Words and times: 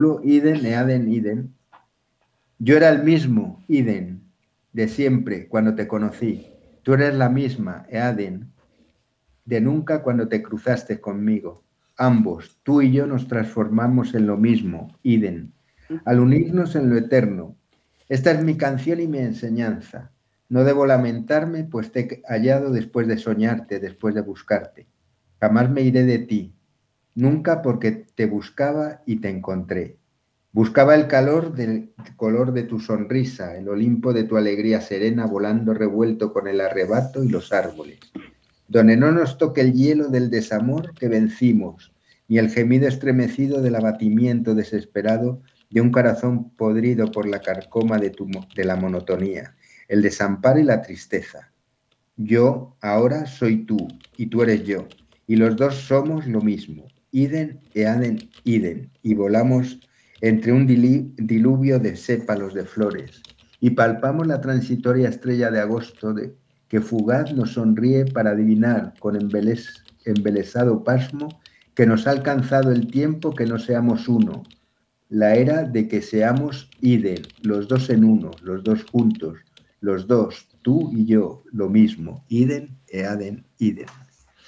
Iden, 0.00 0.64
Eaden. 0.64 1.54
Yo 2.60 2.76
era 2.76 2.88
el 2.88 3.02
mismo, 3.02 3.64
Iden, 3.66 4.22
de 4.72 4.86
siempre, 4.86 5.48
cuando 5.48 5.74
te 5.74 5.88
conocí. 5.88 6.46
Tú 6.84 6.94
eres 6.94 7.16
la 7.16 7.28
misma, 7.28 7.84
Eaden, 7.90 8.52
de 9.44 9.60
nunca 9.60 10.02
cuando 10.02 10.28
te 10.28 10.40
cruzaste 10.40 11.00
conmigo. 11.00 11.64
Ambos, 11.96 12.60
tú 12.62 12.80
y 12.80 12.92
yo, 12.92 13.08
nos 13.08 13.26
transformamos 13.26 14.14
en 14.14 14.28
lo 14.28 14.36
mismo, 14.36 14.96
Iden, 15.02 15.52
al 16.04 16.20
unirnos 16.20 16.76
en 16.76 16.90
lo 16.90 16.96
eterno. 16.96 17.56
Esta 18.08 18.30
es 18.30 18.44
mi 18.44 18.56
canción 18.56 19.00
y 19.00 19.08
mi 19.08 19.18
enseñanza. 19.18 20.12
No 20.48 20.62
debo 20.62 20.86
lamentarme, 20.86 21.64
pues 21.64 21.90
te 21.90 22.00
he 22.00 22.22
hallado 22.28 22.70
después 22.70 23.08
de 23.08 23.18
soñarte, 23.18 23.80
después 23.80 24.14
de 24.14 24.20
buscarte. 24.20 24.86
Jamás 25.40 25.68
me 25.70 25.82
iré 25.82 26.04
de 26.04 26.20
ti, 26.20 26.54
nunca 27.18 27.62
porque 27.62 27.90
te 28.14 28.26
buscaba 28.26 29.02
y 29.04 29.16
te 29.16 29.28
encontré. 29.28 29.96
Buscaba 30.52 30.94
el 30.94 31.08
calor 31.08 31.52
del 31.52 31.90
color 32.16 32.52
de 32.52 32.62
tu 32.62 32.78
sonrisa, 32.78 33.56
el 33.56 33.68
Olimpo 33.68 34.12
de 34.12 34.22
tu 34.22 34.36
alegría 34.36 34.80
serena 34.80 35.26
volando 35.26 35.74
revuelto 35.74 36.32
con 36.32 36.46
el 36.46 36.60
arrebato 36.60 37.24
y 37.24 37.28
los 37.28 37.52
árboles, 37.52 37.98
donde 38.68 38.96
no 38.96 39.10
nos 39.10 39.36
toque 39.36 39.62
el 39.62 39.72
hielo 39.72 40.08
del 40.08 40.30
desamor 40.30 40.94
que 40.94 41.08
vencimos, 41.08 41.92
ni 42.28 42.38
el 42.38 42.50
gemido 42.50 42.86
estremecido 42.86 43.62
del 43.62 43.74
abatimiento 43.74 44.54
desesperado 44.54 45.42
de 45.70 45.80
un 45.80 45.90
corazón 45.90 46.50
podrido 46.50 47.10
por 47.10 47.26
la 47.26 47.40
carcoma 47.40 47.98
de, 47.98 48.10
tu, 48.10 48.28
de 48.54 48.64
la 48.64 48.76
monotonía, 48.76 49.56
el 49.88 50.02
desamparo 50.02 50.60
y 50.60 50.64
la 50.64 50.82
tristeza. 50.82 51.50
Yo 52.16 52.76
ahora 52.80 53.26
soy 53.26 53.64
tú 53.66 53.88
y 54.16 54.26
tú 54.26 54.42
eres 54.42 54.62
yo, 54.62 54.86
y 55.26 55.34
los 55.34 55.56
dos 55.56 55.74
somos 55.74 56.26
lo 56.26 56.40
mismo, 56.40 56.86
Iden, 57.12 57.60
Eaden, 57.74 58.28
Iden, 58.44 58.90
y 59.02 59.14
volamos 59.14 59.80
entre 60.20 60.52
un 60.52 60.66
diluvio 60.66 61.78
de 61.78 61.96
sépalos 61.96 62.54
de 62.54 62.64
flores, 62.64 63.22
y 63.60 63.70
palpamos 63.70 64.26
la 64.26 64.40
transitoria 64.40 65.08
estrella 65.08 65.50
de 65.50 65.60
agosto 65.60 66.12
de, 66.12 66.34
que 66.68 66.80
fugaz 66.80 67.32
nos 67.32 67.52
sonríe 67.54 68.04
para 68.04 68.30
adivinar 68.30 68.94
con 69.00 69.16
embelesado 69.16 70.84
pasmo 70.84 71.28
que 71.74 71.86
nos 71.86 72.06
ha 72.06 72.10
alcanzado 72.10 72.72
el 72.72 72.88
tiempo 72.88 73.34
que 73.34 73.46
no 73.46 73.58
seamos 73.58 74.08
uno, 74.08 74.42
la 75.08 75.34
era 75.34 75.62
de 75.62 75.88
que 75.88 76.02
seamos 76.02 76.68
Iden, 76.80 77.22
los 77.42 77.68
dos 77.68 77.88
en 77.88 78.04
uno, 78.04 78.32
los 78.42 78.62
dos 78.62 78.84
juntos, 78.84 79.38
los 79.80 80.06
dos, 80.06 80.48
tú 80.62 80.90
y 80.92 81.06
yo, 81.06 81.42
lo 81.52 81.68
mismo, 81.70 82.24
Iden, 82.28 82.76
Eaden, 82.88 83.46
Iden. 83.58 83.86